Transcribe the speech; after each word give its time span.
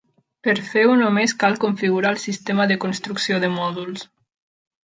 Per 0.45 0.53
fer-ho, 0.69 0.95
només 1.01 1.35
cal 1.43 1.59
configurar 1.67 2.15
el 2.15 2.19
sistema 2.25 2.67
de 2.73 2.81
construcció 2.89 3.41
de 3.47 3.53
mòduls. 3.61 4.11